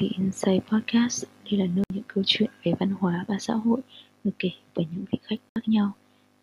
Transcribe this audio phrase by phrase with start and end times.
[0.00, 1.24] The Insight Podcast.
[1.50, 3.80] Đây là nơi những câu chuyện về văn hóa và xã hội
[4.24, 5.92] được kể bởi những vị khách khác nhau.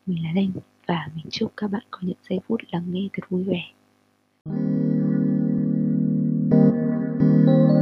[0.05, 0.52] Mình là Linh
[0.88, 3.63] và mình chúc các bạn có những giây phút lắng nghe thật vui vẻ.
[7.30, 7.77] thank you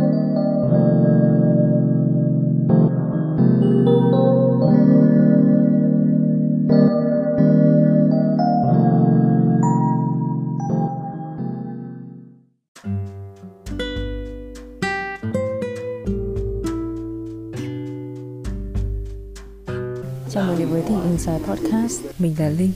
[20.65, 22.01] đến với The Inside Podcast.
[22.19, 22.71] Mình là Linh.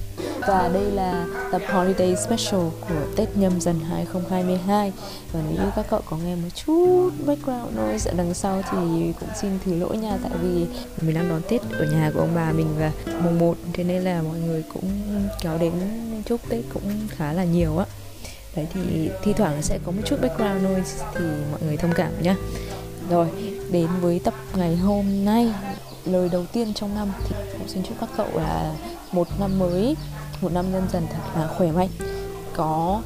[0.48, 4.94] Và đây là tập Holiday Special của Tết Nhâm Dần 2022
[5.32, 9.14] Và nếu như các cậu có nghe một chút background noise ở đằng sau Thì
[9.20, 10.66] cũng xin thứ lỗi nha Tại vì
[11.02, 12.92] mình đang đón Tết ở nhà của ông bà mình và
[13.24, 14.92] mùng 1 Thế nên là mọi người cũng
[15.42, 15.74] kéo đến
[16.26, 17.86] chúc Tết cũng khá là nhiều á.
[18.56, 22.12] Đấy thì thi thoảng sẽ có một chút background noise Thì mọi người thông cảm
[22.22, 22.36] nhá.
[23.10, 23.28] Rồi,
[23.72, 25.54] đến với tập ngày hôm nay
[26.06, 27.36] lời đầu tiên trong năm thì
[27.74, 28.74] xin chúc các cậu là
[29.12, 29.96] một năm mới,
[30.42, 31.90] một năm nhân dần thật là khỏe mạnh,
[32.56, 33.02] có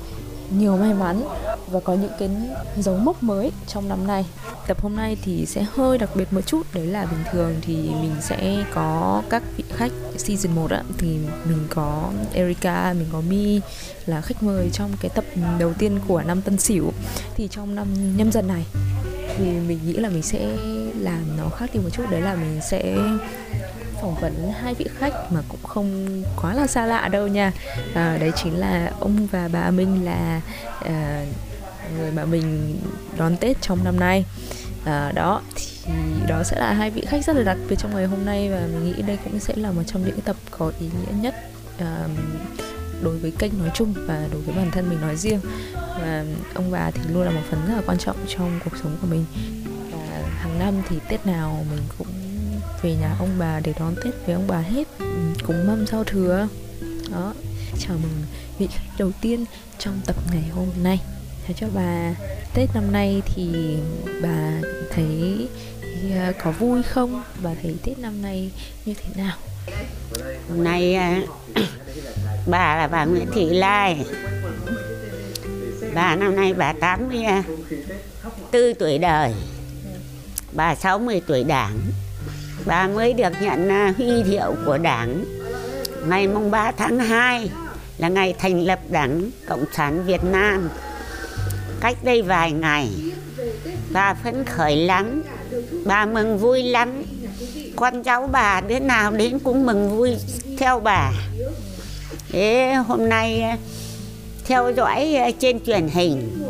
[0.49, 1.23] nhiều may mắn
[1.67, 2.29] và có những cái
[2.77, 4.25] dấu mốc mới trong năm nay.
[4.67, 7.75] Tập hôm nay thì sẽ hơi đặc biệt một chút, đấy là bình thường thì
[7.75, 13.21] mình sẽ có các vị khách season 1 á, thì mình có Erica mình có
[13.21, 13.61] Mi
[14.05, 15.23] là khách mời trong cái tập
[15.59, 16.91] đầu tiên của năm Tân Sửu.
[17.35, 18.65] Thì trong năm nhâm dần này
[19.37, 20.39] thì mình nghĩ là mình sẽ
[20.99, 22.97] làm nó khác đi một chút, đấy là mình sẽ
[24.03, 27.51] phỏng vấn hai vị khách mà cũng không quá là xa lạ đâu nha.
[27.93, 30.41] À, đấy chính là ông và bà Minh là
[30.85, 31.25] à,
[31.97, 32.77] người mà mình
[33.17, 34.25] đón Tết trong năm nay.
[34.85, 35.91] À, đó thì
[36.27, 38.59] đó sẽ là hai vị khách rất là đặc biệt trong ngày hôm nay và
[38.59, 41.35] mình nghĩ đây cũng sẽ là một trong những tập có ý nghĩa nhất
[41.79, 42.07] à,
[43.01, 45.39] đối với kênh nói chung và đối với bản thân mình nói riêng.
[45.73, 48.97] Và ông bà thì luôn là một phần rất là quan trọng trong cuộc sống
[49.01, 49.25] của mình.
[49.91, 52.07] Và hàng năm thì tết nào mình cũng
[52.83, 54.83] về nhà ông bà để đón tết với ông bà hết.
[54.99, 55.05] Ừ,
[55.47, 56.47] Cúng mâm giao thừa.
[57.11, 57.33] Đó,
[57.79, 58.23] chào mừng
[58.59, 59.45] vị khách đầu tiên
[59.77, 60.99] trong tập ngày hôm nay.
[61.45, 62.15] Thế cho bà,
[62.53, 63.77] Tết năm nay thì
[64.21, 65.47] bà thấy
[66.13, 67.23] à, có vui không?
[67.43, 68.51] Bà thấy Tết năm nay
[68.85, 69.37] như thế nào?
[70.49, 71.21] Hôm nay à,
[72.47, 74.05] bà là bà Nguyễn Thị Lai.
[75.93, 77.43] Bà năm nay bà 84 à,
[78.79, 79.33] tuổi đời.
[80.51, 81.79] Bà 60 tuổi đảng.
[82.65, 85.25] Bà mới được nhận à, huy hiệu của đảng.
[86.07, 87.49] Ngày mùng 3 tháng 2
[87.97, 90.69] là ngày thành lập đảng Cộng sản Việt Nam.
[91.81, 92.89] Cách đây vài ngày,
[93.91, 95.23] Bà phấn khởi lắm
[95.85, 97.03] Bà mừng vui lắm.
[97.75, 100.15] Con cháu bà đứa nào đến cũng mừng vui
[100.57, 101.11] theo bà.
[102.29, 103.57] Thế hôm nay à,
[104.45, 106.43] theo dõi à, trên truyền hình,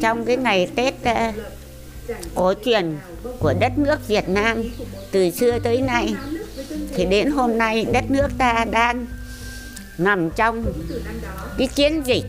[0.00, 0.94] trong cái ngày Tết
[2.34, 2.98] cổ truyền
[3.38, 4.62] của đất nước Việt Nam
[5.10, 6.14] từ xưa tới nay.
[6.94, 9.06] Thì đến hôm nay đất nước ta đang
[9.98, 10.64] nằm trong
[11.58, 12.24] cái chiến dịch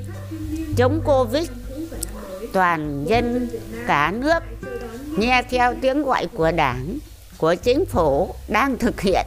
[0.77, 1.49] chống Covid.
[2.53, 3.49] Toàn dân,
[3.87, 4.39] cả nước
[5.17, 6.97] nghe theo tiếng gọi của đảng,
[7.37, 9.25] của chính phủ đang thực hiện.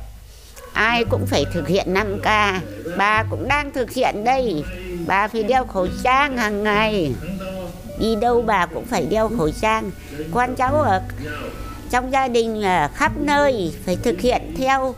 [0.72, 2.60] Ai cũng phải thực hiện 5K
[2.97, 4.65] bà cũng đang thực hiện đây.
[5.06, 7.12] Bà phải đeo khẩu trang hàng ngày
[7.99, 9.91] đi đâu bà cũng phải đeo khẩu trang.
[10.34, 11.00] Con cháu ở
[11.91, 14.94] trong gia đình là khắp nơi phải thực hiện theo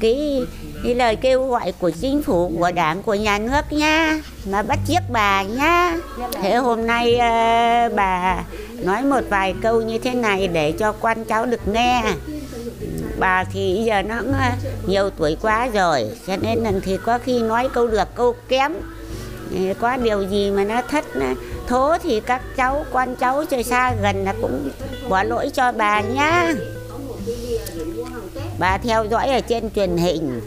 [0.00, 0.46] cái,
[0.84, 4.20] cái lời kêu gọi của chính phủ của đảng của nhà nước nha.
[4.50, 5.96] Mà bắt chiếc bà nha.
[6.42, 8.44] Thế hôm nay ờ, bà
[8.82, 12.02] nói một vài câu như thế này để cho con cháu được nghe.
[13.18, 14.50] Bà thì giờ nó ờ,
[14.86, 18.72] nhiều tuổi quá rồi cho nên là thì có khi nói câu được câu kém.
[19.80, 21.04] Có điều gì mà nó thất
[21.68, 24.70] thố thì các cháu con cháu chơi xa gần là cũng
[25.08, 26.54] bỏ lỗi cho bà nhá.
[28.58, 30.40] Bà theo dõi ở trên truyền hình.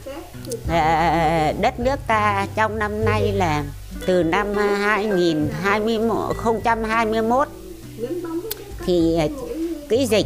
[0.69, 3.63] Ờ, đất nước ta trong năm nay là
[4.05, 7.47] từ năm 2021
[8.85, 9.17] thì
[9.89, 10.25] cái dịch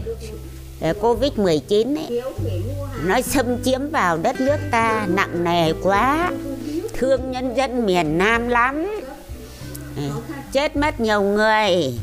[0.82, 2.22] ờ, Covid-19 ấy,
[3.06, 6.32] nó xâm chiếm vào đất nước ta nặng nề quá
[6.94, 9.02] thương nhân dân miền Nam lắm.
[9.98, 10.04] Ờ,
[10.52, 12.00] chết mất nhiều người.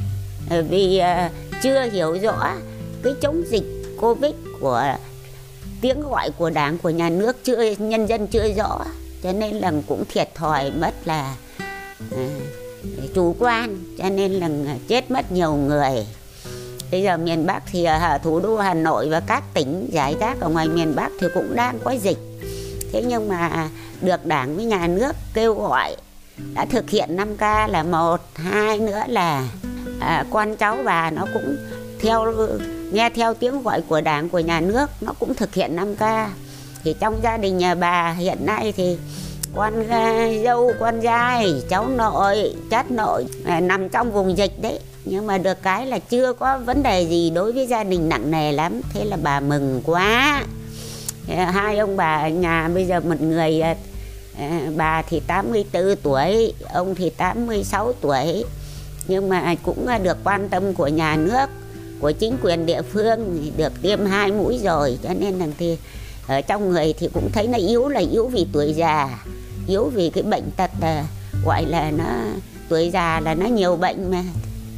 [0.69, 1.29] Vì ờ,
[1.63, 2.55] chưa hiểu rõ
[3.03, 3.65] cái chống dịch
[4.01, 4.95] Covid của
[5.81, 8.85] tiếng gọi của đảng, của nhà nước chưa, nhân dân chưa rõ.
[9.23, 11.37] Cho nên là cũng thiệt thòi mất là
[12.11, 12.23] ờ,
[13.15, 14.49] chủ quan, cho nên là
[14.89, 16.07] chết mất nhiều người.
[16.91, 20.41] Bây giờ miền Bắc thì ở thủ đô Hà Nội và các tỉnh giải rác
[20.41, 22.19] ở ngoài miền Bắc thì cũng đang có dịch.
[22.93, 23.69] Thế nhưng mà
[24.01, 25.97] được đảng với nhà nước kêu gọi
[26.55, 29.49] đã thực hiện 5K là một hai nữa là
[30.01, 31.57] à, con cháu bà nó cũng
[32.01, 32.35] theo
[32.93, 36.01] nghe theo tiếng gọi của đảng của nhà nước nó cũng thực hiện 5 k
[36.85, 38.97] thì trong gia đình nhà bà hiện nay thì
[39.55, 39.73] con
[40.45, 44.79] dâu con dai cháu nội chất nội à, nằm trong vùng dịch đấy.
[45.05, 48.31] Nhưng mà được cái là chưa có vấn đề gì đối với gia đình nặng
[48.31, 48.81] nề lắm.
[48.95, 50.43] Thế là bà mừng quá.
[51.29, 53.75] Hai ông bà ở nhà bây giờ một người à,
[54.43, 58.45] À, bà thì 84 tuổi, ông thì 86 tuổi.
[59.09, 61.47] Nhưng mà cũng à, được quan tâm của nhà nước,
[62.01, 64.99] của chính quyền địa phương được tiêm hai mũi rồi.
[65.03, 65.79] Cho nên là thì
[66.27, 69.25] ở trong người thì cũng thấy nó yếu là yếu vì tuổi già,
[69.69, 71.05] yếu vì cái bệnh tật là
[71.45, 72.05] gọi là nó,
[72.69, 74.25] tuổi già là nó nhiều bệnh mà.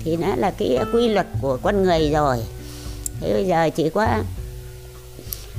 [0.05, 2.39] Thì nó là cái quy luật của con người rồi.
[3.21, 4.09] Thế bây giờ chỉ có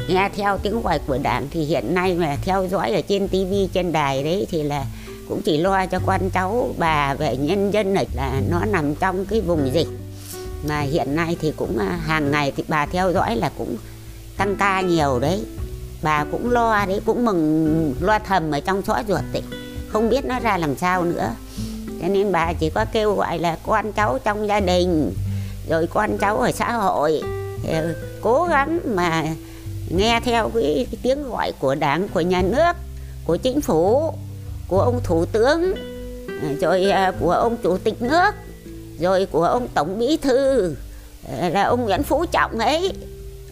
[0.08, 3.70] nghe theo tiếng gọi của đảng thì hiện nay mà theo dõi ở trên tivi
[3.74, 4.86] trên đài đấy thì là
[5.30, 9.26] cũng chỉ lo cho con cháu, bà về nhân dân này là nó nằm trong
[9.26, 9.88] cái vùng dịch.
[10.68, 13.78] Mà hiện nay thì cũng à, hàng ngày thì bà theo dõi là cũng
[14.38, 15.46] tăng ca nhiều đấy.
[16.02, 19.44] Bà cũng lo đấy, cũng mừng, lo thầm ở trong xóa ruột đấy.
[19.88, 21.30] Không biết nó ra làm sao nữa.
[22.02, 25.14] Cho nên bà chỉ có kêu gọi là con cháu trong gia đình,
[25.70, 27.22] rồi con cháu ở xã hội
[27.68, 29.24] ờ, cố gắng mà
[29.90, 32.72] nghe theo cái, cái tiếng gọi của đảng của nhà nước
[33.26, 34.14] của chính phủ
[34.68, 35.74] của ông thủ tướng
[36.62, 38.32] rồi à, của ông chủ tịch nước
[39.00, 40.76] rồi của ông tổng bí thư
[41.40, 42.94] à, là ông nguyễn phú trọng ấy.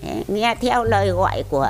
[0.07, 1.68] À, nghe theo lời gọi của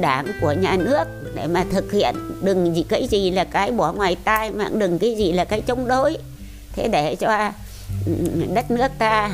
[0.00, 2.14] đảng của nhà nước để mà thực hiện.
[2.42, 5.60] Đừng gì cái gì là cái bỏ ngoài tai mà đừng cái gì là cái
[5.60, 6.18] chống đối.
[6.72, 7.50] Thế để cho
[8.06, 8.12] ừ,
[8.54, 9.30] đất nước ta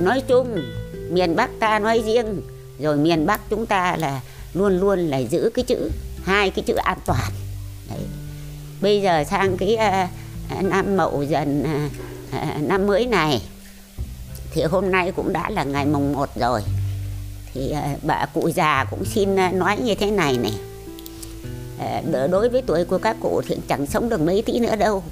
[0.00, 0.62] nói chung
[1.10, 2.40] miền bắc ta nói riêng
[2.78, 4.20] rồi miền bắc chúng ta là
[4.54, 5.90] luôn luôn là giữ cái chữ
[6.24, 7.32] hai cái chữ an toàn.
[7.90, 8.00] Đấy.
[8.80, 9.78] bây giờ sang cái
[10.58, 13.40] uh, năm mậu dần uh, năm mới này
[14.54, 16.62] thì hôm nay cũng đã là ngày mùng 1 rồi.
[17.54, 20.52] Thì à, bà cụ già cũng xin nói như thế này này.
[21.78, 25.02] À, đối với tuổi của các cụ thì chẳng sống được mấy tí nữa đâu.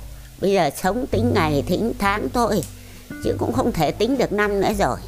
[0.41, 2.63] Bây giờ sống tính ngày tính tháng thôi
[3.25, 4.99] chứ cũng không thể tính được năm nữa rồi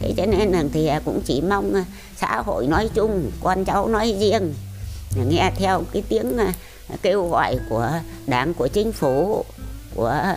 [0.00, 1.84] thế cho nên là thì cũng chỉ mong à,
[2.16, 4.54] xã hội nói chung, con cháu nói riêng.
[5.28, 6.52] Nghe theo cái tiếng à,
[7.02, 7.90] kêu gọi của
[8.26, 9.44] đảng, của chính phủ,
[9.94, 10.34] của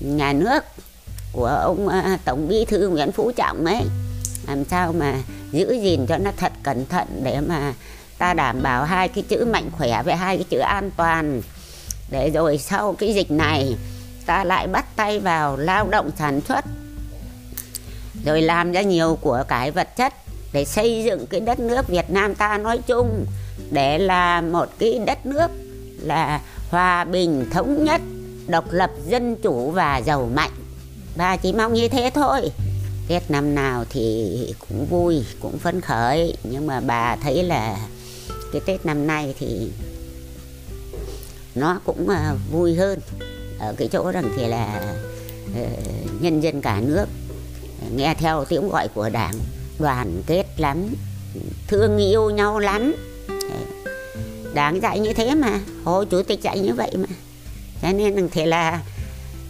[0.00, 0.64] nhà nước,
[1.32, 3.82] của ông à, tổng bí thư nguyễn phú trọng ấy.
[4.48, 5.14] Làm sao mà
[5.52, 7.74] giữ gìn cho nó thật cẩn thận để mà
[8.18, 11.42] ta đảm bảo hai cái chữ mạnh khỏe với hai cái chữ an toàn.
[12.10, 13.76] Để rồi sau cái dịch này,
[14.26, 16.64] ta lại bắt tay vào lao động sản xuất
[18.26, 20.14] rồi làm ra nhiều của cái vật chất
[20.52, 23.26] để xây dựng cái đất nước Việt Nam ta nói chung
[23.70, 25.48] để là một cái đất nước
[26.00, 26.40] là
[26.70, 28.00] hòa bình thống nhất
[28.46, 30.50] độc lập dân chủ và giàu mạnh.
[31.16, 32.50] Bà chỉ mong như thế thôi.
[33.08, 34.36] Tết năm nào thì
[34.68, 36.36] cũng vui, cũng phấn khởi.
[36.42, 37.76] Nhưng mà bà thấy là
[38.52, 39.70] cái Tết năm nay thì
[41.54, 42.98] nó cũng à, vui hơn.
[43.58, 44.94] Ở cái chỗ rằng thì là
[45.54, 45.62] ờ,
[46.20, 47.06] nhân dân cả nước
[47.94, 49.34] nghe theo tiếng gọi của đảng,
[49.78, 50.94] đoàn kết lắm,
[51.66, 52.94] thương yêu nhau lắm.
[54.54, 57.06] Đảng dạy như thế mà, hồ chủ tịch dạy như vậy mà.
[57.82, 58.82] Cho nên thể là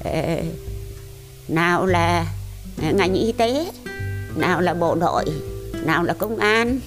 [0.04, 0.12] ờ,
[1.48, 2.26] nào là
[2.76, 3.70] ngành y tế,
[4.36, 5.24] nào là bộ đội,
[5.84, 6.80] nào là công an,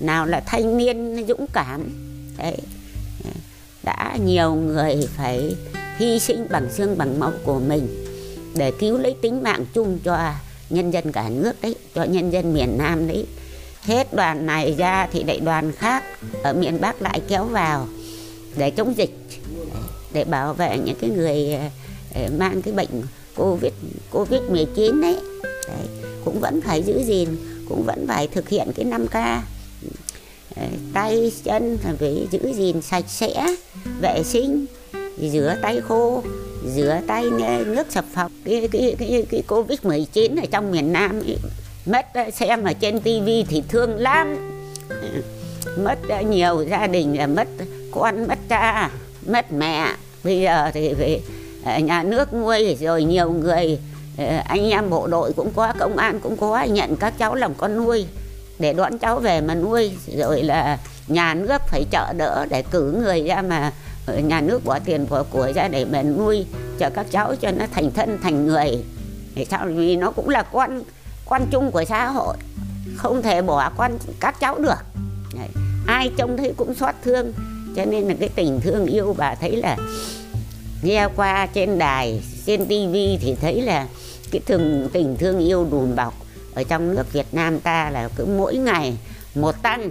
[0.00, 1.88] nào là thanh niên dũng cảm.
[2.38, 2.56] Đấy,
[3.82, 5.56] đã nhiều người phải
[5.96, 8.04] hy sinh bằng xương bằng máu của mình
[8.56, 10.32] để cứu lấy tính mạng chung cho
[10.70, 13.26] nhân dân cả nước đấy cho nhân dân miền Nam đấy.
[13.82, 16.04] Hết đoàn này ra thì lại đoàn khác
[16.42, 17.88] ở miền Bắc lại kéo vào
[18.56, 19.10] để chống dịch
[20.12, 21.58] để bảo vệ những cái người
[22.14, 23.02] ờ, mang cái bệnh
[23.36, 23.72] covid
[24.10, 25.16] covid 19 đấy.
[25.42, 25.86] Đấy,
[26.24, 27.28] cũng vẫn phải giữ gìn
[27.68, 29.14] cũng vẫn phải thực hiện cái 5 k.
[30.56, 33.56] Ờ, tay chân phải giữ gìn sạch sẽ
[34.00, 34.66] vệ sinh
[35.32, 36.22] rửa tay khô
[36.64, 37.24] rửa tay
[37.66, 41.38] nước sập phọc cái cái cái, cái covid 19 ở trong miền Nam ấy,
[41.86, 44.36] mất ờ, xem ở trên tivi thì thương lắm.
[44.88, 45.08] Ờ,
[45.78, 47.48] mất ờ, nhiều gia đình là mất
[47.92, 48.90] con mất cha
[49.26, 49.86] mất mẹ.
[50.24, 51.20] Bây giờ thì về
[51.80, 53.78] nhà nước nuôi rồi nhiều người
[54.44, 57.76] anh em bộ đội cũng có công an cũng có nhận các cháu làm con
[57.76, 58.06] nuôi.
[58.58, 60.78] Để đón cháu về mà nuôi rồi là
[61.08, 63.72] nhà nước phải trợ đỡ để cử người ra mà
[64.06, 66.46] nhà nước bỏ tiền bỏ của ra để mà nuôi
[66.78, 68.84] cho các cháu cho nó thành thân, thành người.
[69.34, 70.82] Thì sao vì nó cũng là con
[71.28, 72.36] con chung của xã hội,
[72.96, 74.78] không thể bỏ con, các cháu được.
[75.38, 75.48] Đấy.
[75.86, 77.32] ai trông thấy cũng xót thương.
[77.76, 79.76] Cho nên là cái tình thương yêu bà thấy là
[80.82, 83.86] nghe qua trên đài, trên tivi thì thấy là
[84.30, 86.14] cái thường tình thương yêu đùm bọc
[86.54, 88.96] ở trong nước Việt Nam ta là cứ mỗi ngày
[89.34, 89.90] một tăng.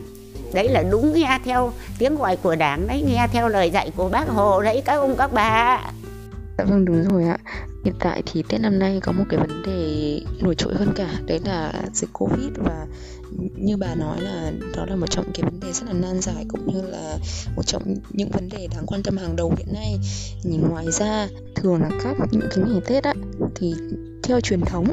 [0.54, 4.10] Đấy là đúng nghe theo tiếng gọi của đảng đấy, nghe theo lời dạy của
[4.10, 5.82] bác hồ đấy, các ông các bà.
[6.58, 7.38] Dạ vâng đúng rồi ạ.
[7.84, 11.10] Hiện tại thì Tết năm nay có một cái vấn đề nổi trội hơn cả,
[11.26, 12.86] Đấy là dịch Covid và
[13.58, 16.46] như bà nói là đó là một trong cái vấn đề rất là nan giải
[16.48, 17.18] cũng như là
[17.56, 20.00] một trong những vấn đề đáng quan tâm hàng đầu hiện nay
[20.44, 23.14] nhìn ngoài ra, thường là các những cái ngày Tết á,
[23.56, 23.74] thì
[24.24, 24.86] theo truyền thống,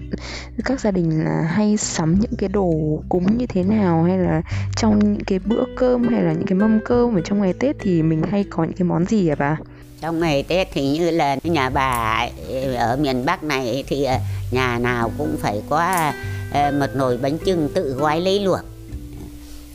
[0.65, 2.73] các gia đình là hay sắm những cái đồ
[3.09, 4.43] cúng như thế nào hay là
[4.77, 7.77] trong những cái bữa cơm hay là những cái mâm cơm ở trong ngày Tết
[7.81, 9.57] thì mình hay có những cái món gì hả bà?
[10.01, 12.29] Trong ngày Tết thì như là nhà bà
[12.77, 14.17] ở miền Bắc này thì ờ,
[14.51, 16.13] nhà nào cũng phải có
[16.53, 18.61] ờ, một nồi bánh trưng tự gói lấy luộc.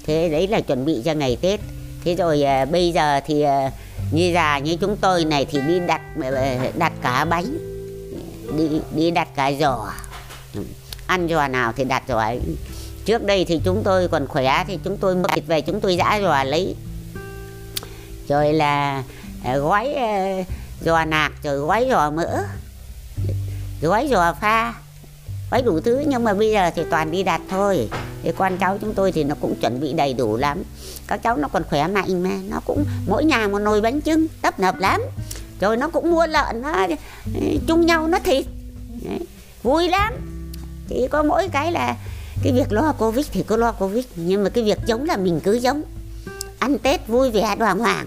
[0.06, 1.60] Thế đấy là chuẩn bị cho ngày Tết.
[2.04, 3.46] Thế rồi ờ, bây giờ thì
[4.12, 6.02] như già như chúng tôi này thì đi đặt
[6.78, 7.58] đặt cả bánh,
[8.58, 9.94] đi đi đặt cả giò.
[11.08, 12.40] Ăn giò nào thì đặt giò ấy.
[13.06, 15.96] Trước đây thì chúng tôi còn khỏe thì chúng tôi mua thịt về chúng tôi
[15.98, 16.76] giã giò lấy.
[18.28, 19.04] Rồi là
[19.46, 20.44] Ờ, gói ờ,
[20.82, 22.44] giò nạc rồi gói giò mỡ
[23.82, 24.74] gói giò pha
[25.52, 26.04] gói đủ thứ.
[26.08, 27.90] Nhưng mà bây giờ thì toàn đi đặt thôi.
[28.24, 30.64] Thì con cháu chúng tôi thì nó cũng chuẩn bị đầy đủ lắm.
[31.08, 34.28] Các cháu nó còn khỏe mạnh mà nó cũng mỗi nhà một nồi bánh trưng
[34.42, 35.02] tấp nập lắm.
[35.60, 36.88] Rồi nó cũng mua lợn nó
[37.36, 38.46] ừ, chung nhau nó thịt.
[39.04, 39.20] Đấy,
[39.64, 40.14] vui lắm.
[40.88, 41.96] Chỉ có mỗi cái là
[42.44, 44.06] cái việc lo covid thì cứ lo covid.
[44.16, 45.84] Nhưng mà cái việc giống là mình cứ giống.
[46.60, 48.06] Ăn tết vui vẻ đoàn hoàng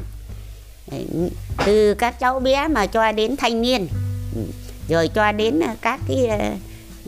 [1.67, 3.89] từ các cháu bé mà cho đến thanh niên.
[4.35, 4.41] Ừ,
[4.89, 6.57] rồi cho đến à, các cái à,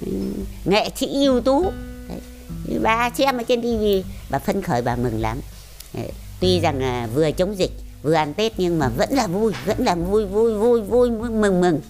[0.06, 0.12] ừ,
[0.64, 1.72] nghệ sĩ ưu tú.
[2.82, 5.40] Bà xem ở trên tivi bà phân khởi, bà mừng lắm.
[6.40, 7.70] Tuy rằng à, vừa chống dịch,
[8.02, 11.60] vừa ăn tết nhưng mà vẫn là vui, vẫn là vui vui vui vui mừng
[11.60, 11.80] mừng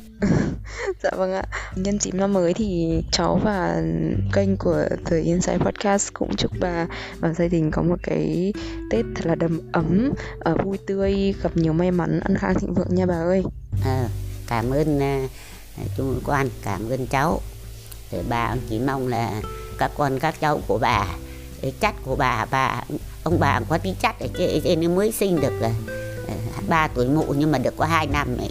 [1.02, 1.42] dạ vâng ạ.
[1.74, 3.82] Nhân dịp năm mới thì cháu và
[4.32, 6.86] kênh của The Inside Podcast cũng chúc bà
[7.20, 8.52] và gia đình có một cái
[8.90, 12.74] Tết thật là đầm ấm ở vui tươi gặp nhiều may mắn ăn khang thịnh
[12.74, 13.42] vượng nha bà ơi.
[13.84, 14.08] À,
[14.46, 15.30] cảm ơn uh,
[15.96, 17.40] chú quan cảm ơn cháu.
[18.10, 19.40] Thì bà chỉ mong là
[19.78, 21.06] các con các cháu của bà
[21.80, 22.82] chắc của bà bà
[23.24, 24.26] ông bà có tí chắc ở
[24.64, 25.70] trên mới sinh được là
[26.68, 28.50] ba tuổi mụ nhưng mà được có hai năm ấy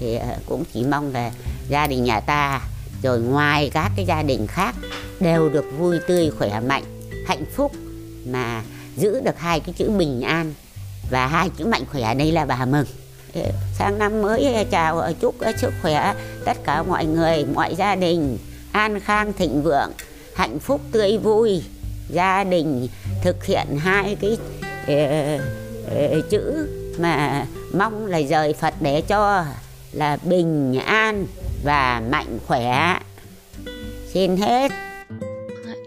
[0.00, 1.30] thì ờ, cũng chỉ mong là
[1.68, 2.60] gia đình nhà ta
[3.02, 4.74] rồi ngoài các cái gia đình khác
[5.20, 6.84] đều được vui tươi khỏe mạnh
[7.26, 7.72] hạnh phúc
[8.26, 8.62] mà
[8.96, 10.54] giữ được hai cái chữ bình an
[11.10, 12.14] và hai chữ mạnh khỏe.
[12.14, 12.86] Đây là bà mừng.
[13.78, 17.94] Sang năm mới ờ, chào ờ, chúc sức khỏe tất cả mọi người mọi gia
[17.94, 18.38] đình
[18.72, 19.92] an khang thịnh vượng
[20.34, 21.62] hạnh phúc tươi vui.
[22.08, 22.88] Gia đình
[23.22, 24.38] thực hiện hai cái
[24.82, 25.40] uh,
[25.86, 26.68] uh, chữ
[26.98, 29.44] mà mong là rời Phật để cho
[29.92, 31.26] là bình an
[31.64, 32.98] và mạnh khỏe.
[34.06, 34.72] Xin hết.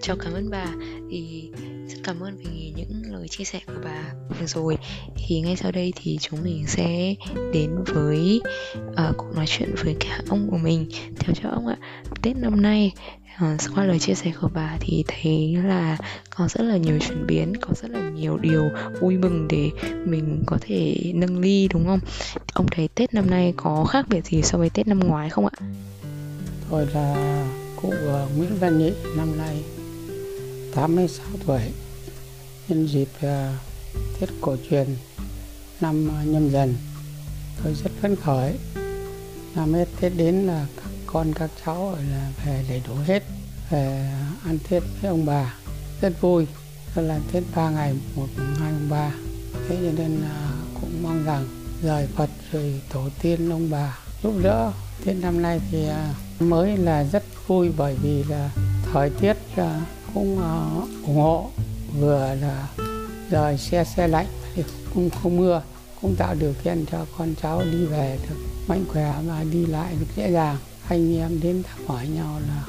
[0.02, 0.66] Chào cảm ơn bà.
[1.12, 1.50] Thì
[1.88, 4.78] rất cảm ơn vì những lời chia sẻ của bà vừa rồi.
[5.16, 7.16] Thì ngay sau đây thì chúng mình sẽ
[7.54, 8.42] đến với
[8.78, 10.90] uh, cuộc nói chuyện với cả ông của mình.
[11.20, 11.78] Theo cho ông ạ
[12.22, 12.92] tết năm nay
[13.40, 15.98] Ờ, qua lời chia sẻ của bà thì thấy là
[16.30, 18.70] có rất là nhiều chuyển biến có rất là nhiều điều
[19.02, 19.72] vui mừng để
[20.06, 22.00] mình có thể nâng ly đúng không?
[22.54, 25.46] Ông thấy tết năm nay có khác biệt gì so với tết năm ngoái không
[25.46, 25.66] ạ?
[26.70, 27.16] Tôi là
[27.82, 29.64] cụ ờ, Nguyễn Văn Nhị năm nay
[30.76, 31.62] 86 tuổi.
[32.68, 33.30] Nhân dịp uh,
[34.20, 34.88] Tết cổ truyền
[35.82, 36.76] năm uh, nhâm dần
[37.64, 38.54] tôi rất phấn khởi.
[39.56, 40.66] Năm hết Tết đến là
[41.16, 43.24] con các cháu là về đầy đủ hết,
[43.70, 44.12] về
[44.46, 45.54] ăn Tết với ông bà.
[46.02, 46.48] Rất vui
[46.96, 48.28] tức là Tết ba ngày, một,
[48.60, 49.12] hai ông ba.
[49.70, 51.48] Thế cho nên là cũng mong rằng
[51.82, 54.72] rời Phật rồi tổ tiên ông bà giúp đỡ.
[55.06, 58.50] Tết năm nay thì à, mới là rất vui bởi vì là
[58.94, 59.82] thời tiết à,
[60.14, 60.54] cũng à,
[61.04, 61.50] ủng hộ.
[62.00, 62.68] Vừa là
[63.30, 64.28] rời xe xe lạnh
[64.94, 65.62] cũng không mưa,
[66.02, 68.36] cũng tạo điều kiện cho con cháu đi về được
[68.68, 70.58] mạnh khỏe và đi lại được dễ dàng
[70.90, 72.64] anh em đến thăm hỏi nhau là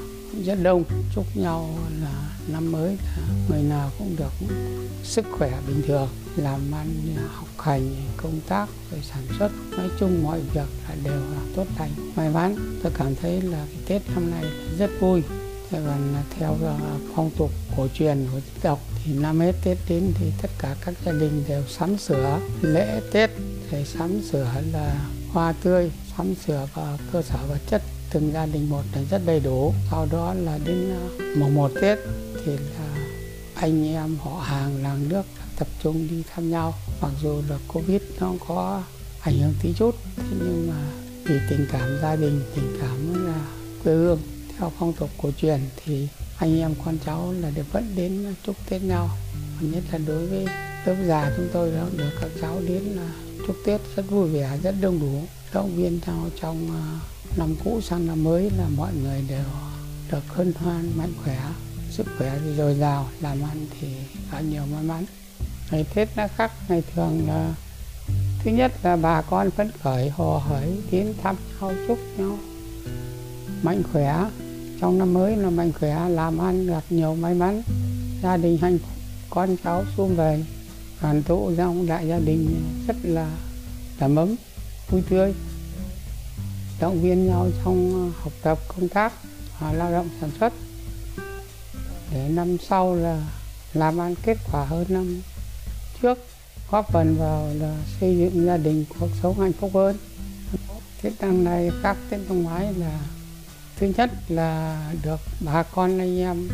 [0.45, 0.85] rất đông.
[1.15, 4.33] Chúc nhau là năm mới là người nào cũng được
[5.05, 9.51] sức khỏe bình thường, làm ăn, học hành, công tác rồi sản xuất.
[9.71, 12.79] Nói chung mọi việc là đều là tốt lành, may mắn.
[12.83, 14.45] Tôi cảm thấy là cái tết năm nay
[14.79, 15.23] rất vui.
[15.71, 16.79] Còn theo à,
[17.15, 20.77] phong tục cổ truyền của dân tộc thì năm hết tết đến thì tất cả
[20.85, 23.31] các gia đình đều sắm sửa lễ tết.
[23.71, 27.83] Thì sắm sửa là hoa tươi, sắm sửa và cơ sở vật chất
[28.17, 29.73] từng gia đình một là rất đầy đủ.
[29.91, 31.03] Sau đó là đến à,
[31.37, 31.99] mùng một tết
[32.45, 33.09] thì là
[33.55, 35.23] anh em họ hàng làng nước
[35.59, 36.75] tập trung đi thăm nhau.
[37.03, 38.83] Mặc dù là covid nó có
[39.21, 40.91] ảnh hưởng tí chút, thế nhưng mà
[41.25, 43.41] vì tình cảm gia đình, tình cảm là
[43.85, 44.19] quê hương,
[44.59, 46.09] theo phong tục cổ truyền thì
[46.39, 49.11] anh em con cháu là đều vẫn đến chúc tết nhau.
[49.61, 50.47] Nhất là đối với
[50.87, 53.11] lớp già chúng tôi đó, được các cháu đến là
[53.47, 55.23] chúc tết rất vui vẻ, rất đông đủ.
[55.53, 56.83] Động viên nhau trong à,
[57.39, 59.45] năm cũ sang năm mới là mọi người đều
[60.11, 61.39] được hân hoan, mạnh khỏe,
[61.91, 63.89] sức khỏe thì dồi dào, làm ăn thì
[64.33, 65.05] có nhiều may mắn.
[65.71, 67.55] Ngày tết nó khác, ngày thường là,
[68.45, 72.39] thứ nhất là bà con phấn khởi hồ hởi đến thăm nhau, chúc nhau
[73.63, 74.25] mạnh khỏe.
[74.81, 77.63] Trong năm mới là mạnh khỏe, làm ăn gặp nhiều may mắn.
[78.23, 78.91] Gia đình hạnh phúc,
[79.31, 80.45] con cháu xung về
[81.03, 83.31] đoàn tụ trong đại gia đình rất là
[84.01, 84.35] đầm ấm,
[84.91, 85.35] vui tươi
[86.81, 89.13] động viên nhau trong ờ, học tập, công tác
[89.61, 90.53] và lao động sản xuất.
[92.13, 93.23] Để năm sau là
[93.75, 95.23] làm ăn kết quả hơn năm
[96.03, 96.19] trước,
[96.71, 99.97] góp phần vào là xây dựng gia đình cuộc sống hạnh phúc hơn.
[101.03, 103.01] Tết năm nay khác tết năm ngoái là,
[103.77, 106.49] thứ nhất là được bà con anh em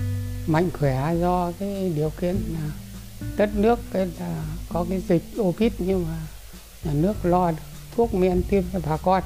[0.47, 2.71] mạnh khỏe do cái điều kiện là
[3.37, 6.17] đất nước cái là có cái dịch covid nhưng mà
[6.85, 7.57] nhà nước lo được
[7.97, 9.23] thuốc men tiêm cho bà con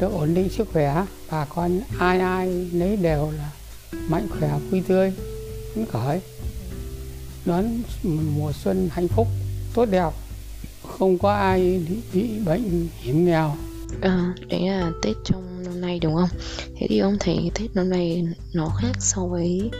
[0.00, 3.50] được ổn định sức khỏe bà con ai ai lấy đều là
[4.08, 5.12] mạnh khỏe vui tươi
[5.74, 6.20] phấn khởi.
[7.44, 7.82] Đón
[8.36, 9.26] mùa xuân hạnh phúc
[9.74, 10.10] tốt đẹp
[10.82, 13.56] không có ai bị bệnh hiểm nghèo.
[14.00, 16.28] À, đấy là tết trong năm nay đúng không?
[16.78, 19.70] Thế thì ông thấy tết năm nay nó khác so với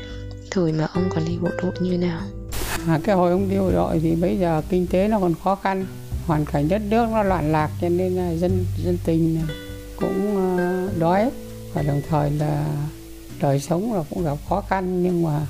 [0.51, 2.21] thời mà ông còn đi bộ đội như nào?
[2.87, 5.55] À, cái hồi ông đi bộ đội thì bây giờ kinh tế nó còn khó
[5.55, 5.87] khăn
[6.27, 9.41] hoàn cảnh đất nước nó loạn lạc cho nên là dân dân tình
[10.01, 11.31] cũng ờ, đói
[11.75, 12.67] và đồng thời là
[13.41, 15.47] đời sống là cũng gặp khó khăn, nhưng mà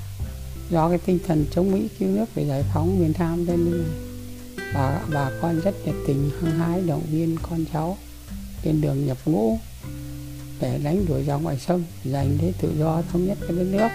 [0.70, 3.84] do cái tinh thần chống Mỹ, cứu nước để giải phóng miền Nam nên
[4.74, 7.96] bà bà con rất nhiệt tình, hăng hái, động viên con cháu
[8.64, 9.58] trên đường nhập ngũ
[10.60, 13.88] để đánh đuổi giặc ngoài sông, giành lấy tự do thống nhất cái đất nước.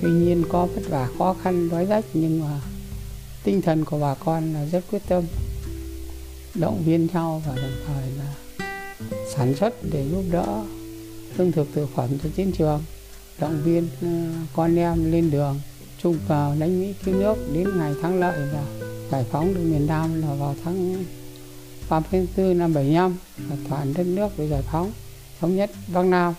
[0.00, 2.60] Tuy nhiên có vất vả, khó khăn, đói rách, nhưng mà
[3.44, 5.24] tinh thần của bà con là rất quyết tâm,
[6.54, 8.34] động viên nhau và đồng thời là
[9.36, 10.62] sản xuất để giúp đỡ
[11.36, 12.82] lương thực thực phẩm cho chiến trường,
[13.38, 14.08] động viên ờ,
[14.56, 15.60] con em lên đường
[16.02, 18.64] chung vào đánh Mỹ cứu nước đến ngày thắng lợi là
[19.10, 21.04] giải phóng được miền Nam là vào tháng
[21.90, 23.16] 34 năm 75
[23.50, 24.92] là toàn đất nước được giải phóng,
[25.40, 26.34] thống nhất Bắc Nam.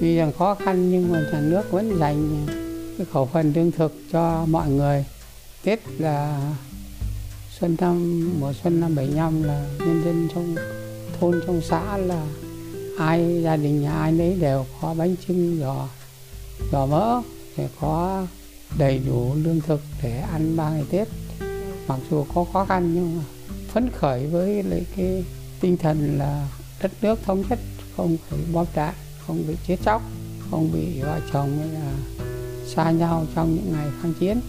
[0.00, 2.46] Tuy rằng khó khăn nhưng mà nhà nước vẫn dành
[2.98, 5.04] cái khẩu phần lương thực cho mọi người.
[5.64, 6.52] Tết là
[7.58, 10.56] xuân năm, mùa xuân năm 75 là nhân dân trong
[11.20, 12.26] thôn trong xã là
[12.98, 15.88] ai, gia đình nhà ai nấy đều có bánh trưng giò
[16.72, 17.22] giò mỡ
[17.56, 18.26] để có
[18.78, 21.08] đầy đủ lương thực để ăn ba ngày Tết.
[21.88, 23.22] Mặc dù có khó khăn nhưng mà
[23.68, 25.24] phấn khởi với lại cái
[25.60, 26.48] tinh thần là
[26.82, 27.58] đất nước thống nhất,
[27.96, 28.94] không phải bom đạn
[29.26, 30.02] không bị chết chóc,
[30.50, 31.92] không bị vợ chồng hay là
[32.66, 34.40] xa nhau trong những ngày kháng chiến.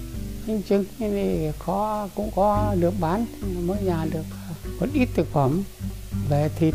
[0.47, 3.25] Nhưng trứng thì có, cũng có được bán
[3.65, 5.63] mỗi nhà được à, một ít thực phẩm
[6.29, 6.73] về thịt,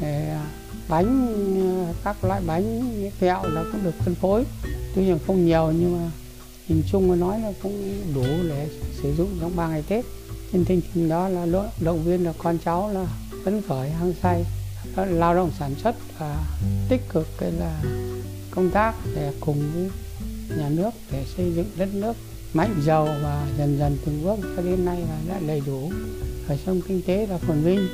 [0.00, 0.46] về à,
[0.88, 1.30] bánh
[1.88, 2.82] à, các loại bánh,
[3.20, 4.44] kẹo là cũng được phân phối.
[4.94, 6.10] Tuy nhiên không nhiều nhưng mà
[6.68, 8.68] nhìn chung mà nói là cũng đủ để
[9.02, 10.04] sử dụng trong ba ngày tết.
[10.52, 11.46] Trên tinh thần đó là
[11.80, 13.06] động viên là con cháu là
[13.44, 14.44] phấn khởi, hăng say
[14.96, 16.44] lao động sản xuất và
[16.88, 17.82] tích cực, cái là
[18.50, 19.90] công tác để cùng với
[20.58, 22.12] nhà nước để xây dựng đất nước
[22.54, 25.92] mạnh giàu và dần dần từng bước cho đến nay là đã đầy đủ.
[26.48, 27.88] Đời sống kinh tế và phồn vinh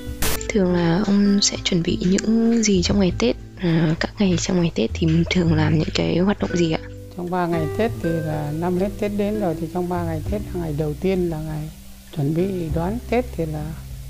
[0.57, 3.37] thường là ông sẽ chuẩn bị những gì trong ngày tết?
[3.57, 6.81] À, các ngày trong ngày tết thì thường làm những cái hoạt động gì ạ?
[7.16, 10.21] Trong 3 ngày tết thì là năm hết tết đến rồi thì trong 3 ngày
[10.31, 11.71] tết là ngày đầu tiên là ngày
[12.16, 13.64] chuẩn bị đón tết thì là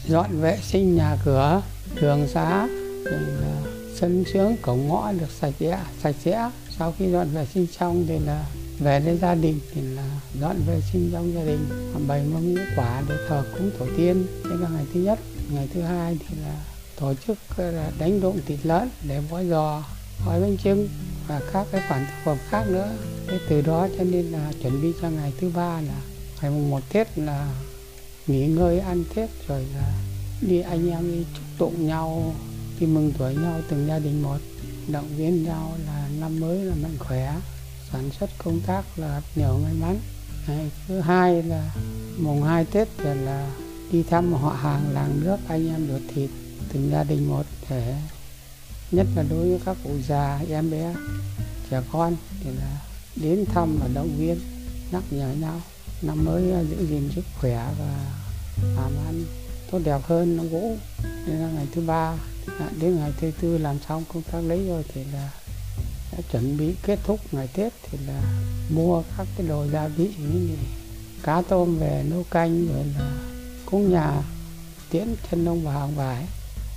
[0.09, 1.63] dọn vệ sinh nhà cửa
[2.01, 2.69] đường xá
[3.05, 3.63] rồi là
[3.95, 6.51] sân sướng cổng ngõ được sạch sẽ sạch sẽ.
[6.79, 8.45] Sau khi dọn vệ sinh xong thì là
[8.79, 11.67] về đến gia đình thì là dọn vệ sinh trong gia đình.
[12.09, 14.27] Bày mâm ngũ quả để thờ cúng tổ tiên.
[14.45, 15.19] Đây là ngày thứ nhất
[15.51, 16.65] ngày thứ hai thì là
[17.01, 19.83] tổ chức là, đánh đụng thịt lợn để bói giò
[20.27, 20.89] gói bánh trưng
[21.29, 22.89] và các cái khoản thực phẩm khác nữa.
[23.29, 26.01] Thế từ đó cho nên là chuẩn bị cho ngày thứ ba là
[26.43, 27.55] ngày mùng một tết là
[28.27, 29.93] nghỉ ngơi, ăn tết rồi là
[30.41, 32.35] đi anh em đi chúc tụng nhau,
[32.81, 34.39] đi mừng tuổi nhau, từng gia đình một,
[34.89, 37.35] động viên nhau là năm mới là mạnh khỏe,
[37.93, 39.99] sản xuất công tác là nhiều may mắn.
[40.49, 41.75] Ngày thứ hai là
[42.19, 43.51] mùng hai tết thì là
[43.92, 46.31] đi thăm họ hàng làng nước anh em ruột thịt
[46.72, 47.94] từng gia đình một để,
[48.90, 50.94] nhất là đối với các cụ già, em bé,
[51.70, 52.81] trẻ con thì là
[53.16, 54.38] đến thăm và động viên,
[54.92, 55.61] nhắc nhở nhau.
[56.03, 58.12] Năm mới giữ gìn sức khỏe và
[58.77, 59.25] làm ăn
[59.70, 60.77] tốt đẹp hơn nó gỗ
[61.27, 62.16] nên là ngày thứ ba,
[62.81, 65.31] đến ngày thứ tư làm xong công tác lấy rồi thì là
[66.12, 68.22] đã chuẩn bị kết thúc ngày Tết thì là
[68.75, 70.57] mua các cái đồ gia vị như
[71.22, 73.26] cá tôm về nấu canh rồi là
[73.66, 74.22] cúng nhà
[74.90, 76.26] tiễn chân ông bà ông vải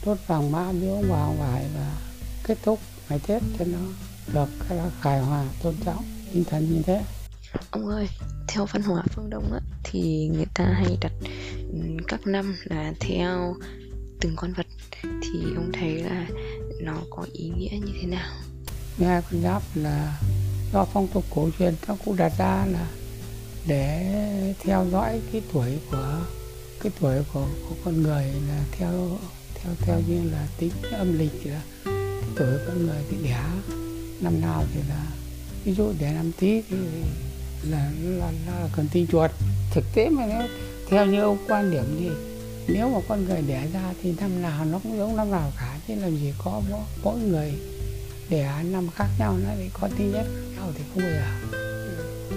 [0.06, 1.95] đốt vàng mã biếu ông bà ông vải và
[2.43, 3.80] kết thúc ngày Tết cho nó
[4.34, 7.04] được cái là hài hòa tôn trọng tinh thần như thế.
[7.71, 8.08] Ông ơi
[8.47, 11.12] theo văn hóa phương đông á, thì người ta hay đặt
[12.08, 13.56] các năm là theo
[14.21, 14.65] từng con vật.
[15.04, 16.28] Thì ông thấy là
[16.82, 18.32] nó có ý nghĩa như thế nào?
[18.97, 20.19] Nghe con giáp là
[20.73, 22.88] do phong tục cổ truyền các cụ đặt ra là
[23.67, 26.25] để theo dõi cái tuổi của
[26.84, 29.18] cái tuổi của, của con người là theo
[29.56, 31.94] theo theo như là tính âm lịch là cái
[32.36, 33.44] tuổi của con người thì đẻ.
[34.22, 35.06] Năm nào thì là
[35.63, 36.78] ví dụ đẻ năm tí thì
[37.70, 39.32] là là, là cần tinh chuột.
[39.74, 40.48] Thực tế mà nếu
[40.89, 42.10] theo như ông quan điểm thì
[42.74, 45.78] nếu mà con người đẻ ra thì năm nào nó cũng giống năm nào cả
[45.88, 47.54] chứ làm gì có mỗi, mỗi người
[48.30, 51.58] đẻ năm khác nhau nó lại có tính nhất khác nhau thì không bao giờ.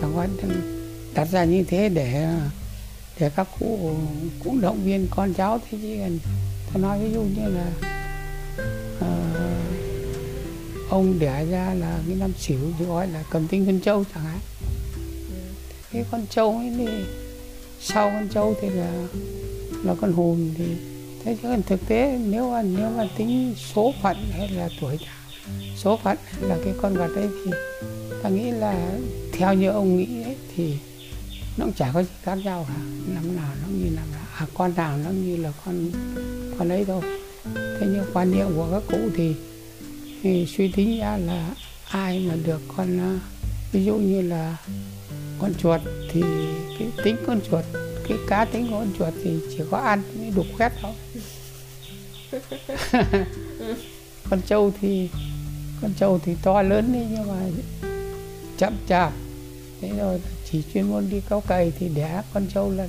[0.01, 0.27] Chẳng qua
[1.15, 2.29] đặt ra như thế để
[3.21, 3.91] để các cụ
[4.45, 5.59] cũng động viên con cháu.
[5.59, 6.19] Thế chứ còn
[6.73, 7.67] tôi nói ví dụ như là
[8.99, 9.07] uh,
[10.91, 14.25] ông đẻ ra là cái năm xỉu thì gọi là cầm tinh con trâu chẳng
[14.25, 14.39] hạn.
[15.93, 16.87] Cái con trâu ấy thì
[17.81, 18.93] sau con trâu thì là
[19.85, 20.65] là con hùm thì
[21.25, 24.99] thế chứ còn thực tế nếu mà nếu mà tính số phận hay là tuổi
[25.77, 27.51] số phận là cái con vật đấy thì
[28.23, 28.99] ta nghĩ là
[29.33, 30.75] theo như ông nghĩ ấy, thì
[31.57, 32.75] nó cũng chả có gì khác nhau cả.
[33.15, 34.25] Năm nào nó như năm nào.
[34.35, 35.91] À, con nào nó như là con
[36.59, 37.03] con ấy thôi.
[37.55, 39.35] Thế nhưng quan niệm của các cụ thì,
[40.23, 41.55] thì suy tính ra là
[41.91, 43.19] ai mà được con ờ,
[43.73, 44.57] ví dụ như là
[45.39, 45.81] con chuột
[46.13, 46.23] thì
[46.79, 47.65] cái tính con chuột
[48.09, 50.93] cái cá tính của con chuột thì chỉ có ăn mới đục khét thôi.
[54.31, 55.09] Con trâu thì
[55.83, 57.41] con trâu thì to lớn đấy nhưng mà
[58.59, 59.13] chậm chạp.
[59.81, 60.21] Thế rồi
[60.53, 62.87] chỉ chuyên môn đi cao cày thì đẻ con trâu là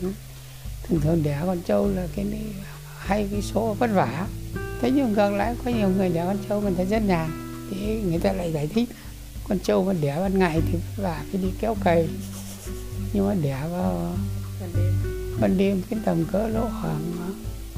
[0.84, 2.42] thường thường đẻ con trâu là cái này
[2.98, 4.28] hay cái số vất vả.
[4.82, 7.30] Thế nhưng ngược lại có nhiều người đẻ con trâu mình thấy rất nhàn
[7.72, 8.90] thì người ta lại giải thích
[9.50, 12.08] con trâu mà đẻ ban ngày thì vất vả phải đi kéo cày.
[13.14, 14.16] Nhưng mà đẻ vào
[15.42, 15.82] ban đêm.
[15.90, 17.14] cái tầm cỡ lỗ khoảng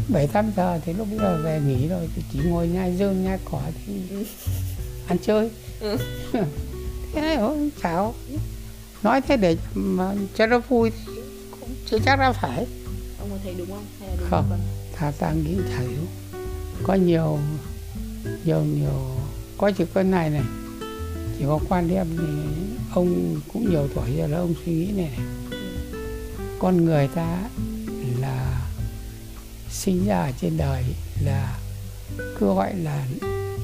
[0.09, 3.23] bảy tám giờ thì lúc bây giờ về nghỉ rồi thì chỉ ngồi nhai rơm
[3.23, 3.93] nhai cỏ thì
[5.07, 5.51] ăn chơi.
[5.79, 5.97] Ừ.
[7.13, 8.13] thế không chào
[9.05, 11.13] nói thế để mà cho nó vui thì
[11.59, 12.67] cũng chưa chắc đã phải.
[13.19, 13.85] Ông có thấy đúng không?
[13.99, 14.59] Hay là đúng không
[14.95, 16.01] thà ta nghĩ chả hiểu
[16.83, 17.39] có nhiều
[18.45, 19.15] nhiều nhiều
[19.57, 20.43] có chỉ cái này này.
[21.37, 22.25] Chỉ có quan điểm thì
[22.93, 25.27] ông cũng nhiều tuổi rồi là ông suy nghĩ này, này.
[26.59, 27.49] con người ta
[28.19, 28.61] là
[29.69, 30.83] sinh ra trên đời
[31.23, 31.57] là
[32.39, 33.05] cứ gọi là,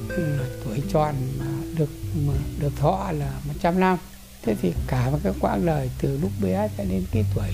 [0.08, 1.46] là tuổi tròn mà
[1.78, 1.90] được
[2.26, 3.98] mà được thọ là 100 năm
[4.42, 7.48] thế thì cả một cái quãng đời từ lúc bé cho đến cái tuổi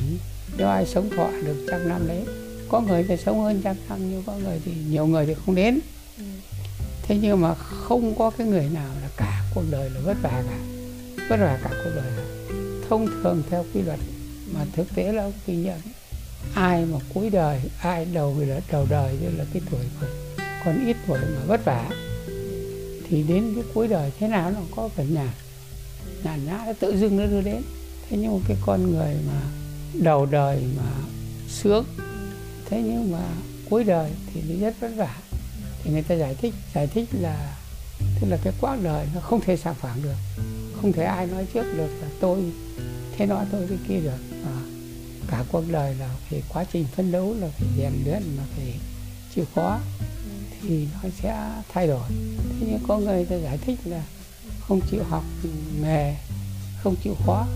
[0.56, 2.24] nếu ai sống thọ được trăm năm đấy
[2.68, 5.54] có người thì sống hơn trăm năm nhưng có người thì nhiều người thì không
[5.54, 5.80] đến.
[6.18, 6.24] Ừ.
[7.02, 10.42] thế nhưng mà không có cái người nào là cả cuộc đời là vất vả
[10.48, 10.58] cả
[11.28, 12.12] vất vả cả cuộc đời.
[12.16, 12.22] Cả
[12.88, 13.98] thông thường theo quy luật
[14.54, 15.80] mà thực tế là ông kinh nhận
[16.54, 20.10] ai mà cuối đời ai đầu là đầu đời như là cái tuổi còn,
[20.64, 21.90] còn ít tuổi mà vất vả
[23.08, 25.28] thì đến cái cuối đời thế nào nó có phần nhàn
[26.24, 27.62] nhàn nhã nó tự dưng nó đưa đến.
[28.10, 29.40] Thế nhưng một cái con người mà
[29.94, 30.90] đầu đời mà
[31.48, 31.84] sướng
[32.70, 33.22] thế nhưng mà
[33.70, 35.16] cuối đời thì nó rất vất vả.
[35.82, 37.56] Thì người ta giải thích giải thích là
[38.20, 40.42] tức là cái quãng đời nó không thể sàng phẳng được.
[40.80, 42.38] Không thể ai nói trước được là tôi
[43.16, 44.18] thế nọ tôi thế kia được.
[44.44, 44.56] À,
[45.30, 48.74] cả cuộc đời là phải quá trình phấn đấu là phải rèn luyện mà phải
[49.34, 49.78] chịu khó
[50.62, 52.08] thì nó sẽ thay đổi.
[52.38, 54.02] Thế nhưng có người ta giải thích là
[54.68, 55.24] không chịu học
[55.80, 56.14] nghề
[56.82, 57.46] không chịu khó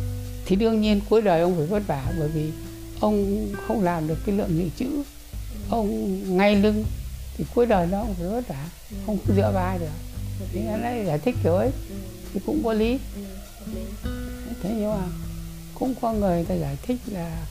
[0.47, 2.51] thì đương nhiên cuối đời ông phải vất vả, bởi vì
[3.01, 5.03] ông không làm được cái lượng dự trữ.
[5.71, 6.85] Ông ngay lưng,
[7.37, 8.69] thì cuối đời nó ông phải vất vả,
[9.07, 9.87] không dựa vào ai được
[10.53, 11.71] thì anh ấy giải thích kiểu ấy,
[12.35, 12.99] thì cũng có lý.
[14.63, 15.07] Thế nhưng mà
[15.75, 17.47] cũng có người ta giải thích là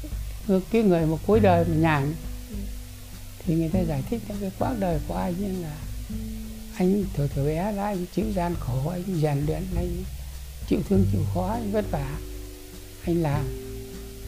[0.71, 2.13] cái người mà cuối đời mà nhàn,
[3.45, 5.75] thì người ta giải thích trong cái quãng đời của anh như là
[6.81, 10.03] anh từ từ bé đã anh chịu gian khổ, anh rèn luyện, anh
[10.67, 12.17] chịu thương, chịu khó, anh vất vả.
[13.05, 13.45] Anh làm.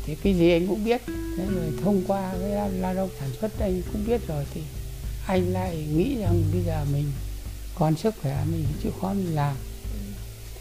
[0.05, 1.01] Thì cái gì anh cũng biết.
[1.37, 4.45] Thế rồi thông qua cái lao động sản xuất, anh cũng biết rồi.
[4.53, 4.61] Thì
[5.27, 7.11] anh lại nghĩ rằng bây giờ mình
[7.75, 9.55] còn sức khỏe, mình chịu khó, mình làm.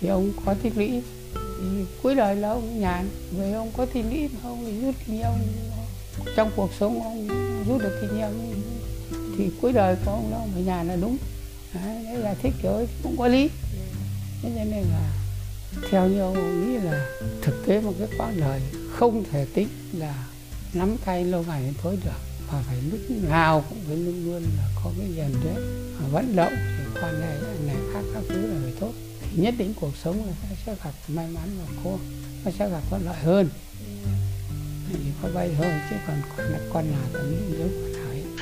[0.00, 1.02] Thì ông có tích lũy
[1.35, 3.09] thì cuối đời là ông nhàn.
[3.31, 5.31] Vì ông có tích lũy mà ông rút kinh nghiệm.
[6.37, 7.28] Trong cuộc sống ông
[7.68, 8.62] rút được kinh nghiệm.
[9.38, 11.16] Thì cuối đời của ông ông phải nhàn là đúng
[11.74, 13.50] đấy, đấy là thích kiểu ấy cũng có lý.
[14.42, 15.12] Thế cho nên là
[15.90, 17.08] theo như ông nghĩ là
[17.42, 18.61] thực tế một cái quãng đời
[18.92, 20.26] không thể tính là
[20.72, 24.42] nắm tay lâu ngày đến tối được và phải lúc nào cũng phải luôn luôn
[24.42, 25.54] là có cái rèn luyện
[26.00, 28.92] và vận động thì quan hệ này khác các thứ là phải tốt.
[29.20, 30.32] Thì nhất định cuộc sống là
[30.66, 31.98] sẽ gặp may mắn và cô
[32.44, 33.48] nó sẽ gặp thuận lợi hơn.
[34.88, 37.68] Thì có bay thôi chứ còn con là con nào cũng những dấu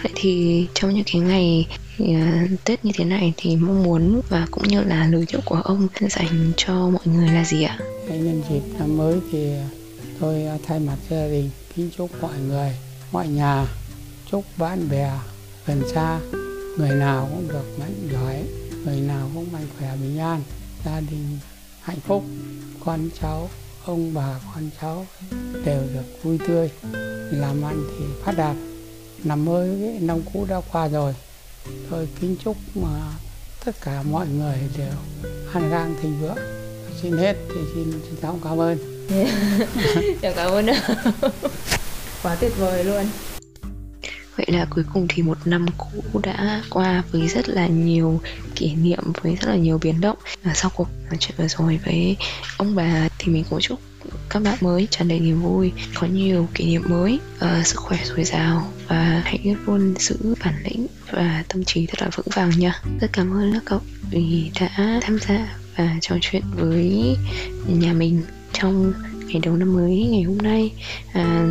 [0.02, 1.66] Vậy thì trong những cái ngày
[1.98, 5.60] à, Tết như thế này thì mong muốn và cũng như là lời chúc của
[5.64, 7.78] ông dành cho mọi người là gì ạ?
[8.08, 9.52] nhân dịp năm mới thì
[10.20, 12.76] tôi thay mặt gia đình kính chúc mọi người,
[13.12, 13.66] mọi nhà,
[14.30, 15.10] chúc bạn bè
[15.66, 16.20] gần xa,
[16.78, 18.42] người nào cũng được mạnh giỏi,
[18.84, 20.42] người nào cũng mạnh khỏe bình an,
[20.84, 21.38] gia đình
[21.80, 22.24] hạnh phúc,
[22.84, 23.48] con cháu,
[23.84, 25.06] ông bà con cháu
[25.64, 26.70] đều được vui tươi,
[27.30, 28.56] làm ăn thì phát đạt.
[29.24, 29.68] Năm mới
[30.00, 31.14] năm cũ đã qua rồi,
[31.90, 33.12] tôi kính chúc mà
[33.64, 34.94] tất cả mọi người đều
[35.52, 36.38] an khang thịnh vượng.
[37.02, 38.78] Xin hết thì xin xin cảm ơn.
[40.22, 40.66] Dạ cảm ơn
[42.22, 43.06] Quá tuyệt vời luôn
[44.36, 48.20] Vậy là cuối cùng thì một năm cũ đã qua với rất là nhiều
[48.54, 51.80] kỷ niệm, với rất là nhiều biến động và Sau cuộc nói chuyện vừa rồi
[51.84, 52.16] với
[52.56, 53.78] ông bà thì mình cũng chúc
[54.30, 57.98] các bạn mới tràn đầy niềm vui có nhiều kỷ niệm mới uh, sức khỏe
[58.04, 62.50] dồi dào và hãy luôn giữ bản lĩnh và tâm trí thật là vững vàng
[62.50, 62.80] nha.
[63.00, 67.16] Rất cảm ơn các cậu vì đã tham gia và trò chuyện với
[67.66, 68.92] nhà mình trong
[69.26, 70.72] ngày đầu năm mới ngày hôm nay.
[71.12, 71.46] À,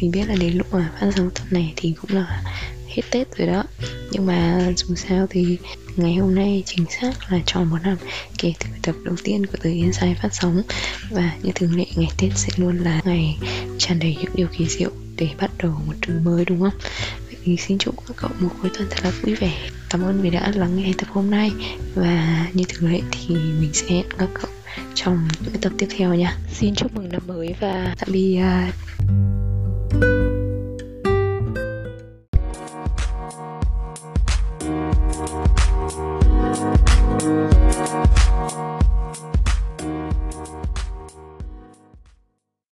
[0.00, 2.42] mình biết là đến lúc mà phát sóng tập này thì cũng là
[2.88, 3.64] hết tết rồi đó.
[4.10, 5.58] Nhưng mà dù sao thì
[5.96, 7.96] ngày hôm nay chính xác là tròn một năm
[8.38, 10.62] kể từ tập đầu tiên của từ Inside phát sóng.
[11.10, 13.38] Và như thường lệ, ngày Tết sẽ luôn là ngày
[13.78, 16.78] tràn đầy những điều kỳ diệu để bắt đầu một trường mới, đúng không?
[17.26, 19.70] Vậy thì xin chúc các cậu một cuối tuần thật là vui vẻ.
[19.90, 21.50] Cảm ơn vì đã lắng nghe tập hôm nay.
[21.94, 24.50] Và như thường lệ thì mình sẽ hẹn các cậu
[24.94, 26.36] trong những tập tiếp theo nha.
[26.52, 28.42] Xin chúc mừng năm mới và tạm biệt.